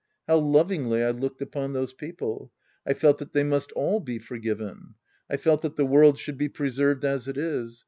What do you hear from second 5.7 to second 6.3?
the world